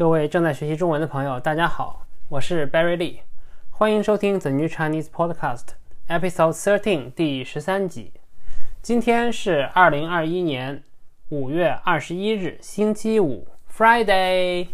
[0.00, 3.18] 各位正在学习中文的朋友，大家好，我是 Barry Lee，
[3.68, 5.66] 欢迎收听 The New Chinese Podcast
[6.08, 8.14] Episode Thirteen 第十三集。
[8.80, 10.82] 今天是二零二一年
[11.28, 14.68] 五月二十一日，星期五，Friday。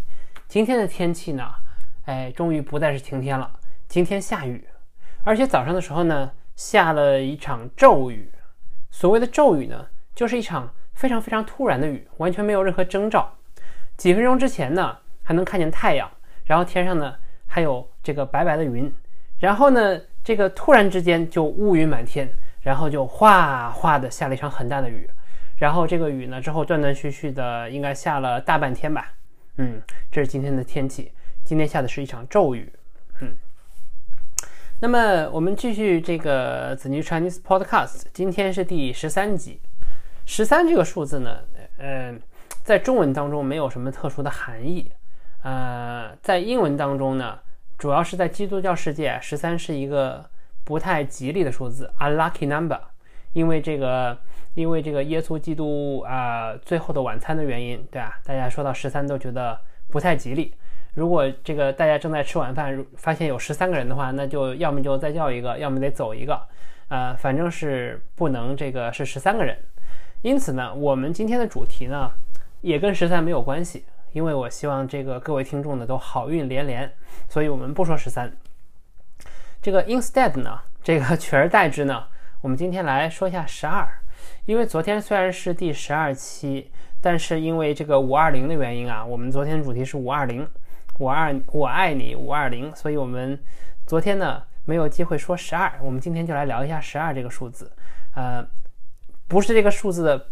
[0.46, 1.54] 今天的天气呢，
[2.04, 3.50] 哎，终于不再是晴天了，
[3.88, 4.64] 今天下雨，
[5.24, 8.30] 而且早上的时候呢，下了一场骤雨。
[8.92, 13.34] 所谓的骤雨呢，就是一场非常非常突然的雨，完全没有任何征兆。
[13.96, 14.98] 几分钟之前呢。
[15.26, 16.08] 还能看见太阳，
[16.44, 17.16] 然后天上呢
[17.48, 18.90] 还有这个白白的云，
[19.40, 22.30] 然后呢这个突然之间就乌云满天，
[22.60, 25.10] 然后就哗哗的下了一场很大的雨，
[25.56, 29.14] 然后这个雨呢之后断断续续的应该下了大半天吧，
[29.56, 31.10] 嗯，这是今天的天气，
[31.42, 32.72] 今天下的是一场骤雨，
[33.20, 33.34] 嗯，
[34.78, 39.60] 那么我们继续这个 The New Chinese Podcast，今天是第十三集，
[40.24, 41.40] 十三这个数字呢，
[41.78, 42.20] 嗯，
[42.62, 44.92] 在中文当中没有什么特殊的含义。
[45.42, 47.38] 呃，在英文当中呢，
[47.78, 50.24] 主要是在基督教世界，十三是一个
[50.64, 52.80] 不太吉利的数字，unlucky number。
[53.32, 54.16] 因为这个，
[54.54, 58.18] 因为这个耶稣基督啊，最后的晚餐的原因，对吧？
[58.24, 60.54] 大家说到十三都觉得不太吉利。
[60.94, 66.40] 如果这个大家正在吃晚饭，发现有十三个人的话，那就要么就再叫一个，要么得走一个。
[66.88, 69.58] 呃，反正是不能这个是十三个人。
[70.22, 72.10] 因此呢，我们今天的主题呢，
[72.62, 73.84] 也跟十三没有关系。
[74.12, 76.90] 因为我希望这个各位听众呢都好运连连，
[77.28, 78.32] 所以我们不说十三。
[79.60, 82.06] 这个 instead 呢，这个取而代之呢，
[82.40, 83.86] 我们今天来说一下十二。
[84.46, 90.48] 因为昨天虽然是第十二期，但是因为这个五二零的原因啊，我们昨天主题是五二零，
[90.98, 93.38] 五二我爱你五二零，所以我们
[93.86, 95.72] 昨天呢没有机会说十二。
[95.82, 97.70] 我们今天就来聊一下十二这个数字。
[98.14, 98.46] 呃，
[99.28, 100.28] 不是这个数字的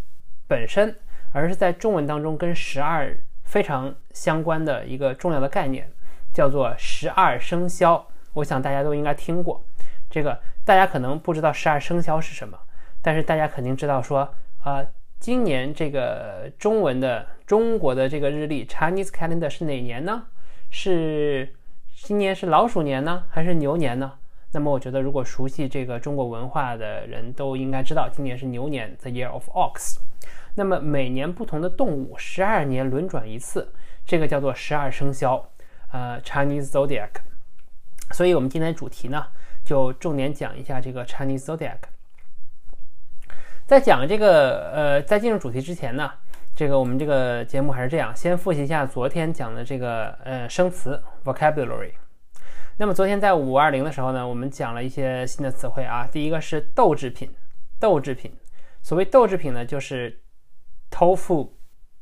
[0.46, 0.96] 本身，
[1.32, 3.16] 而是在中文当中跟十二。
[3.44, 5.88] 非常相关的一个重要的概念，
[6.32, 8.06] 叫做十二生肖。
[8.32, 9.62] 我想大家都应该听过。
[10.10, 12.58] 这个大家可能不知道十二生肖是什么，
[13.00, 14.28] 但是大家肯定知道说，
[14.62, 14.84] 啊，
[15.20, 20.24] 今年这个中文的中国的这个日历 Chinese calendar 是哪年呢？
[20.70, 21.54] 是
[21.94, 24.12] 今年是老鼠年呢，还是牛年呢？
[24.54, 29.96] 那么我觉得，如果熟悉这个中国文化的人都应该知道，今年是牛年，the year of ox。
[30.54, 33.72] 那么每年不同的动物，十二年轮转一次，
[34.06, 35.50] 这个叫做十二生肖，
[35.90, 37.10] 呃，Chinese zodiac。
[38.12, 39.26] 所以我们今天主题呢，
[39.64, 41.78] 就重点讲一下这个 Chinese zodiac。
[43.66, 46.12] 在讲这个，呃，在进入主题之前呢，
[46.54, 51.90] 这个我们这个节目还是这样，先复习一下昨天讲的这个，呃，生词 vocabulary。
[52.76, 57.30] 那么昨天在五二零的时候呢，我们讲了一些新的词汇啊，第一个是豆制品，
[57.78, 58.32] 豆制品。
[58.82, 60.20] 所谓豆制品呢，就是
[60.90, 61.50] tofu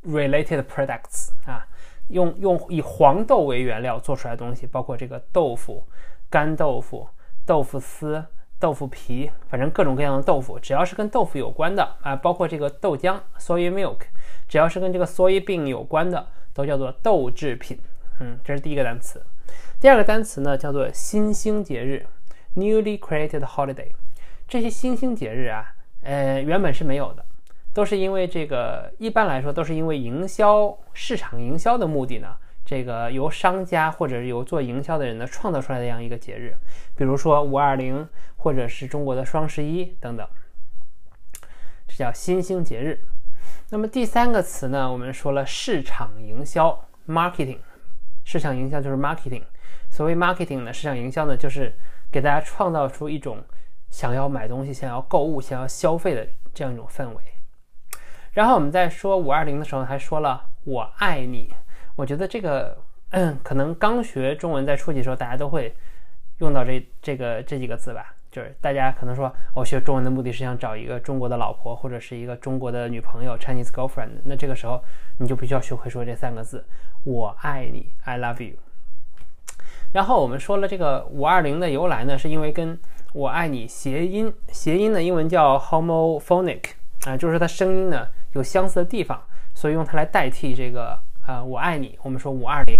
[0.02, 1.66] related products 啊，
[2.08, 5.86] 用用以黄豆为原料做出来的东西，包括这个豆腐、
[6.30, 7.06] 干豆腐、
[7.44, 8.24] 豆腐丝、
[8.58, 13.98] 豆腐皮，反正各种各样的豆腐，只要是跟豆腐有关的啊，包括这个豆浆 soy milk，
[14.48, 17.78] 只要是跟这个 soybean 有关的，都叫做豆制品。
[18.20, 19.22] 嗯，这是第一个单词。
[19.80, 22.06] 第二个单词呢，叫做新兴节日
[22.56, 23.90] newly created holiday。
[24.48, 25.74] 这些新兴节日啊。
[26.04, 27.24] 呃，原本是没有的，
[27.72, 32.34] 都是因为这个，一般来说都是因为营销、市场营销的目的呢。
[32.64, 36.56] 这个由商家或者由做营销的人呢创造出来的这样一个节日，
[36.96, 40.26] 比如说五二零，或者是中国的双十一等等，
[41.86, 43.00] 这叫新兴节日。
[43.70, 47.58] 那么第三个词呢，我们说了市场营销 （marketing），
[48.24, 49.44] 市场营销就是 marketing。
[49.90, 51.72] 所谓 marketing 呢，市场营销呢，就是
[52.10, 53.42] 给大家创造出一种。
[53.92, 57.16] 想要买东西、想要购物、想要消费的这样一种氛围。
[58.32, 61.54] 然后我们在说五二零的时候，还说了“我爱你”。
[61.94, 62.78] 我觉得这个，
[63.10, 65.76] 嗯，可能刚学中文在初级的时候，大家都会
[66.38, 68.14] 用到这这个这几个字吧。
[68.32, 74.08] 就是大家可能说，我学中文的目的是想找一个中国的老婆，或者是一个中国的女朋友 （Chinese girlfriend）。
[74.24, 74.82] 那这个时候，
[75.18, 76.64] 你就必须要学会说这三个字
[77.04, 78.56] ：“我爱你 ”，I love you。
[79.92, 82.78] 然后我们说了这个五二零的由来呢，是因为跟
[83.12, 86.62] 我爱你谐音，谐音的英文叫 homophonic
[87.04, 89.22] 啊，就是它声音呢有相似的地方，
[89.52, 91.98] 所以用它来代替这个啊我爱你。
[92.02, 92.74] 我们说五二零，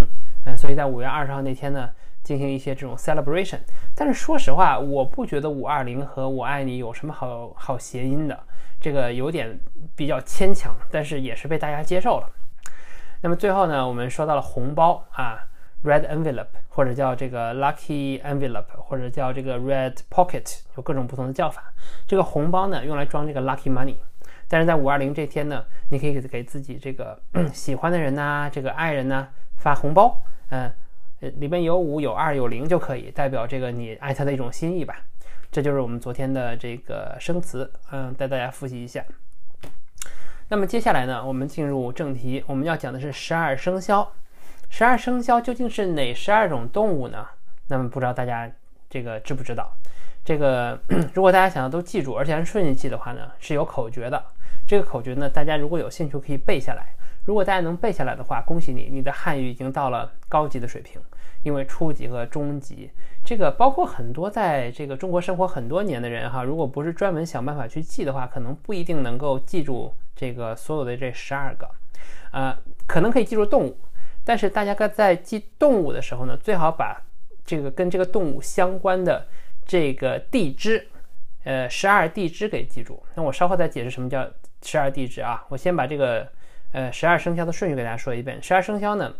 [0.47, 1.91] 嗯，所以在五月二十号那天呢
[2.23, 3.59] 进行一些这种 celebration。
[3.95, 8.39] 但是说实话，我不觉得五二零和我爱你有什么好好谐音的，
[8.81, 9.59] 这个有点
[9.97, 12.29] 比较牵强，但是也是被大家接受了。
[13.21, 15.49] 那么最后呢，我们说到了红包啊。
[15.85, 21.73] Red envelope 或者叫这个 lucky envelope 或者叫这个 red pocket 有各种不同的叫法。
[22.07, 23.97] 这个红包呢用来装这个 lucky money，
[24.47, 27.21] 但是在五二零这天呢，你可以给给自己这个
[27.53, 29.27] 喜欢的人呐，这个爱人呐
[29.57, 30.73] 发红包，嗯，
[31.31, 34.97] 里面有五、有二、有零就可以代表这个你爱他的一种心意吧。
[35.51, 39.05] 这就是我们昨天的这个生词，嗯，带大家复习一下。
[40.49, 44.13] 那么接下来呢，我们进入正题，我们要讲的是十二生肖。
[44.69, 47.27] 十二生肖究竟是哪十二种动物呢？
[47.69, 48.51] 那么不知道大家
[48.89, 49.71] 这个知不知道？
[50.25, 50.81] 这个
[51.13, 54.25] 如果大家想要都记住，而且按顺序记的话呢，是有口诀的。
[54.67, 56.95] 这个口诀呢，大家如果有兴趣可以背下来。
[57.25, 61.01] 如果大家能背下来的话，恭喜你，你的汉语已经到了高级的水平。
[61.45, 62.89] 因为初级和中级，
[63.25, 71.69] 这个包括很多在这个中国生活很多年的人哈，如果不是专门想办法去记的话，可能不一定能够记住这个所有的这十二个。
[72.31, 73.77] 呃，可能可以记住动物，
[74.25, 77.03] 但是大家该在记动物的时候呢，最好把
[77.45, 79.27] 这个跟这个动物相关的
[79.67, 80.87] 这个地支，
[81.43, 83.03] 呃，十二地支给记住。
[83.17, 84.25] 那我稍后再解释什么叫
[84.63, 85.45] 十二地支啊。
[85.49, 86.29] 我先把这个
[86.73, 88.43] 呃十二生肖的顺序给大家说一遍。
[88.43, 89.15] 十二生肖呢，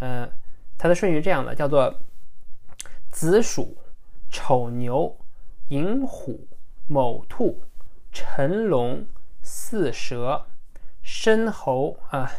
[0.00, 0.28] 呃。
[0.80, 1.92] 它的顺序是这样的，叫做
[3.10, 3.76] 子鼠、
[4.30, 5.18] 丑牛、
[5.70, 6.46] 寅虎、
[6.86, 7.64] 卯兔、
[8.12, 9.04] 辰龙、
[9.42, 10.46] 巳蛇、
[11.02, 12.30] 申猴啊、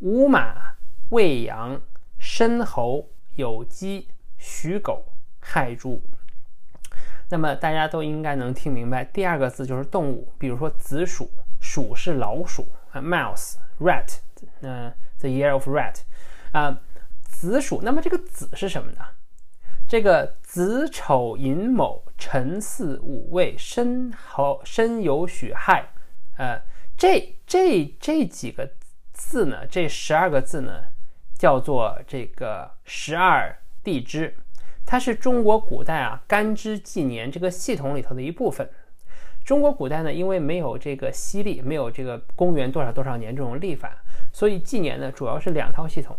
[0.00, 0.74] 午马、
[1.10, 1.80] 未羊、
[2.18, 4.08] 申猴、酉鸡、
[4.38, 6.02] 戌狗、亥猪。
[7.30, 11.30] 那么大家都应该能听明白，第二个字就是动物，比如说子鼠，
[11.60, 12.66] 鼠是老鼠
[13.00, 14.18] ，mouse，rat，
[14.60, 15.96] 嗯，the year of rat，
[16.52, 16.80] 啊。
[17.30, 18.98] 子鼠，那么这个子是什么呢？
[19.86, 25.88] 这个子丑寅卯辰巳午未申猴申酉戌亥，
[26.36, 26.60] 呃，
[26.96, 28.68] 这这这几个
[29.12, 30.86] 字呢，这十二个字呢，
[31.38, 34.34] 叫做这个十二地支，
[34.84, 38.68] 它是中国古代啊干支纪年这个系统里头的一部分。
[39.48, 43.96] 中国古代呢，因为没有这个西历，没有这个公元多少多少年这种历法，
[44.30, 46.14] 所以纪年呢主要是两套系统。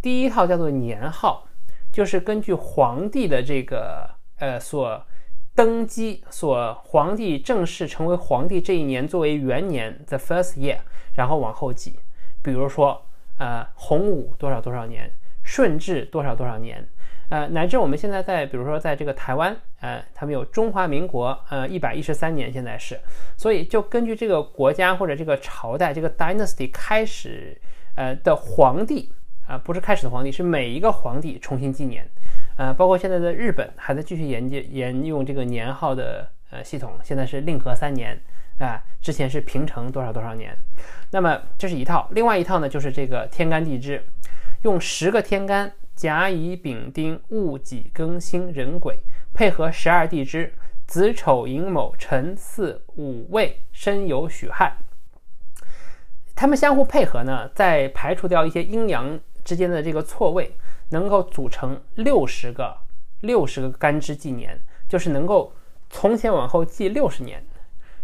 [0.00, 1.48] 第一套叫做年号，
[1.90, 4.08] 就是根据皇帝的这个
[4.38, 5.04] 呃所
[5.56, 10.78] 登基，所皇帝正式成为皇帝这一年作为元年 the first year，
[11.16, 11.98] 然后往后记。
[12.44, 13.04] 比如说
[13.38, 15.10] 呃洪武多少多少年，
[15.42, 16.88] 顺治多少多少年，
[17.28, 22.98] 呃乃至我们现在在比如说在这个台湾，呃他们有中华民国呃一百一十三年现在是，
[23.36, 27.60] 所以就根据这个国家或者这个朝代这个 dynasty 开始
[27.94, 29.12] 呃的皇帝。
[29.48, 32.06] 啊，不是开始的皇帝，是每一个皇帝重新纪年，
[32.58, 38.20] 呃，包括现在的日本还在继续沿接沿用这个年号的呃系统，现在是令和三年，
[38.58, 40.54] 啊，之前是平成多少多少年，
[41.10, 44.04] 那么这是一套，另外一套呢就是这个天干地支，
[44.64, 48.96] 用十个天干甲乙丙丁戊己庚辛壬癸
[49.34, 50.54] 配合十二地支
[50.86, 54.78] 子丑寅卯辰巳午未申酉戌亥，
[56.36, 59.18] 他们相互配合呢，再排除掉一些阴阳。
[59.44, 60.54] 之间的这个错位
[60.90, 62.76] 能够组成六十个
[63.22, 65.52] 六十个干支纪年，就是能够
[65.90, 67.42] 从前往后记六十年。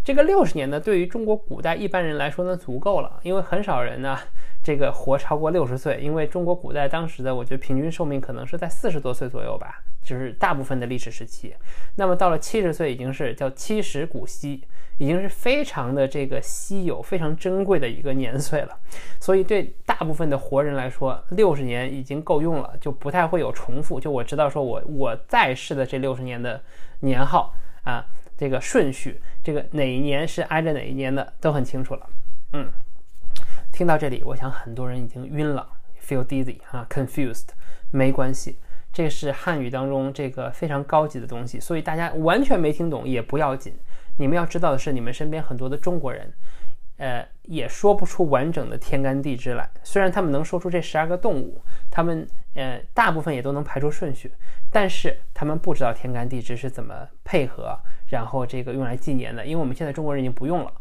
[0.03, 4.19] 这个六十年呢，对于中国古代一般人来说呢，足够了，因为很少人呢。
[4.65, 11.55] 这个活超过六十岁，因为中国古代当时的我觉得平均寿命可能是在四十多岁左右吧，就是大部分的历史时期。
[11.97, 14.67] 那么到了七十岁，已经是叫七十古稀，
[14.97, 18.75] 已经是非常的这个稀有、非常珍贵的一个年岁了。
[19.21, 24.01] 所以对大部分的活人来说，六十年已经够用了，就不太会有重复。
[24.01, 26.59] 就我知道说我我在世的这六十年的
[27.01, 27.53] 年号
[27.83, 28.03] 啊，
[28.39, 32.09] 这个顺序，这个哪一年是挨着哪一年的都很清楚了，
[32.55, 32.67] 嗯。
[33.75, 35.69] 听到这里，我想很多人已经晕了
[36.01, 37.49] ，feel dizzy 啊，confused，
[37.91, 38.57] 没关系，
[38.93, 43.75] 这是汉语当中这个非常高级的东西，所以大家完全没听懂也不要紧。
[44.17, 46.33] 你们要知道的是，你们身边很多的中国人，
[46.99, 49.69] 呃，也说不出完整的天干地支来。
[49.83, 54.33] 虽然他们能说出这十二个动物，他们呃大部分也都能排出顺序，
[54.71, 57.77] 但是他们不知道天干地支是怎么配合，
[58.07, 59.45] 然后这个用来纪年的。
[59.45, 60.73] 因为我们现在中国人已经不用了。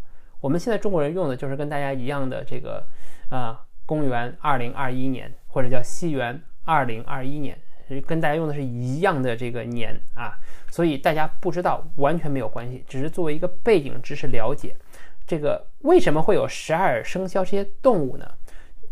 [0.44, 2.86] 我们现在中国人用的就是跟大家一样的这个，
[3.30, 7.58] 啊，公元二零二一年或者叫西元二零二一年，
[8.06, 10.38] 跟大家用的是一样的这个年啊，
[10.70, 14.76] 所以大家不知道完全没有关系，只是作为一个背景知识了解，
[15.26, 18.30] 这个为什么会有十二生肖这些动物呢？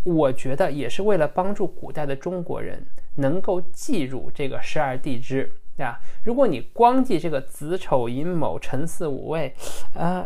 [0.06, 6.00] 我觉得也是为了帮助古代的中国人能够记住这个十二地支，对吧？
[6.24, 9.54] 如果你光记这个子丑寅卯辰巳午未，
[9.96, 10.26] 啊。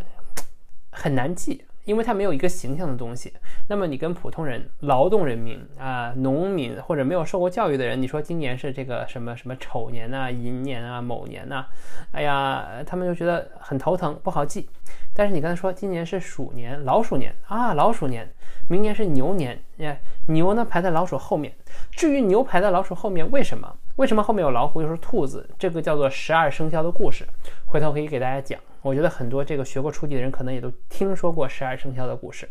[0.95, 3.33] 很难记，因为它没有一个形象的东西。
[3.67, 11.65] 那么你跟普通人、劳动人民啊、农民或者没有受过教育的人，你说今年是这个什么什么丑年呐、寅年啊、卯年呐，
[12.11, 14.69] 哎呀，他们就觉得很头疼，不好记。
[15.17, 18.29] 但是你刚才说今年是鼠年，老鼠年啊，老鼠年，
[18.69, 21.53] 明年是牛年，哎，牛呢排在老鼠后面。
[21.91, 23.77] 至于牛排在老鼠后面，为什么？
[23.95, 25.49] 为什么后面有老虎又是兔子？
[25.57, 27.25] 这个叫做十二生肖的故事，
[27.65, 28.59] 回头可以给大家讲。
[28.85, 32.47] 我觉得很多这个学过初级的人可能也都听说过十二生肖的故事。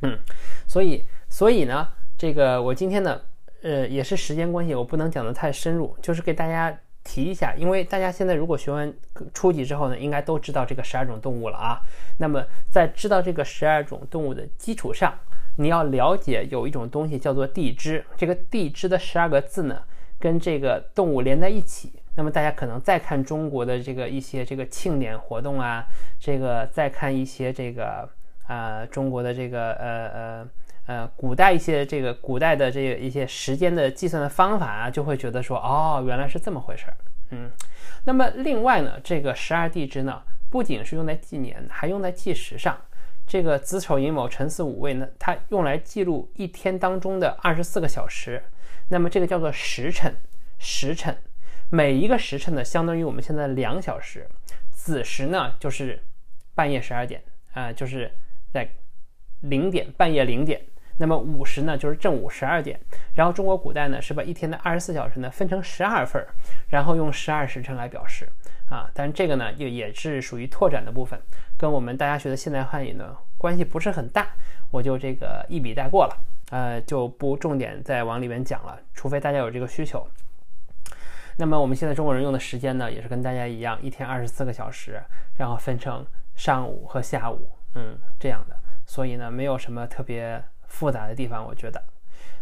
[0.00, 0.18] 嗯，
[0.66, 1.86] 所以所以呢，
[2.16, 3.20] 这个我今天呢，
[3.62, 6.74] 呃，也是时间关系，我不能讲得太深入，就是给大家
[7.04, 8.90] 提一下，因为大家现在如果学完
[9.34, 11.78] 初级之后呢，应该都知道这个十二种动物了啊。
[12.18, 15.12] 那么在知道这个十二种动物的基础上，
[15.58, 19.82] 你要了解有一种东西叫做地支，这个地支的十二个字呢。
[20.18, 25.86] 跟这个动物连在一起，那么大家可能再看中国的这个一些这个庆典活动啊，
[26.18, 28.06] 这个再看一些这个
[28.46, 30.48] 啊中国的这个呃呃
[30.84, 36.96] 呃古代一些这个古代的这个一些时间的计算的方法啊，就会觉得说哦原来是这么回事儿，
[37.30, 37.50] 嗯，
[38.04, 42.78] 那么另外呢，这个十二地支呢，不仅是用在纪年，还用在计时上。
[43.26, 48.42] 这个子丑寅卯辰巳午未呢，它用来记录一天当中的二十四个小时。
[48.88, 50.14] 那么这个叫做时辰，
[50.58, 51.16] 时辰，
[51.70, 54.26] 每一个时辰呢，相当于我们现在两小时。
[54.72, 56.02] 子时呢，就是
[56.54, 57.22] 半夜十二点
[57.52, 58.10] 啊，就是
[58.50, 58.68] 在
[59.42, 60.60] 零点，半夜零点。
[60.96, 62.80] 那么午时呢，就是正午十二点。
[63.14, 66.28] 然后中国古代呢，是把一天的二十四小时呢分成十二份儿，
[66.70, 68.28] 然后用十二时辰来表示
[68.68, 68.90] 啊。
[68.92, 71.20] 但是这个呢，也也是属于拓展的部分，
[71.56, 74.26] 跟我们大家学的现代汉语呢关系不是很大，
[74.70, 76.16] 我就这个一笔带过了。
[76.50, 80.04] 呃，就不重点再往里面讲了，除非大家有这个需求。
[81.40, 85.02] 那么我们现在中国人用的时间呢，也是跟大家一样，一天二十四个小时，
[85.38, 86.04] 然后分成
[86.34, 88.54] 上午和下午，嗯，这样的。
[88.84, 91.82] 所以呢，没有什么特别复杂的地方，我觉得。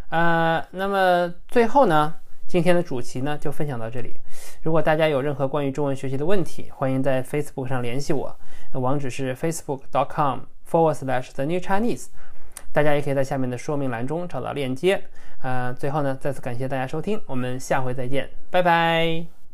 [0.08, 2.16] 呃，那么最后呢，
[2.48, 4.16] 今天的主题呢就分享到这里。
[4.62, 8.36] 如果大家有任何关于中文学习的问题，欢迎在 Facebook 上联系我，
[8.72, 12.08] 网址是 facebook.com/forward/slash/the new chinese。
[12.78, 15.02] 大家也可以在下面的说明栏中找到链接。
[15.42, 19.37] 呃，最后呢，再次感谢大家收听，我们下回再见，拜拜。